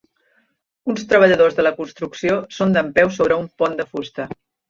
[0.93, 4.29] Uns treballadors de la construcció són dempeus sobre un pont de fusta.